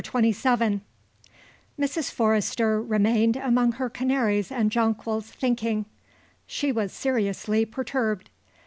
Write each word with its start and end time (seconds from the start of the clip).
CHAPTER 0.03 0.31
XXVII 0.31 0.81
Mrs. 1.79 2.11
Forrester 2.11 2.81
remained 2.81 3.35
among 3.37 3.73
her 3.73 3.87
canaries 3.87 4.51
and 4.51 4.71
jonquils, 4.71 5.27
thinking. 5.27 5.85
She 6.47 6.71
was 6.71 6.91
seriously 6.91 7.65
perturbed. 7.65 8.31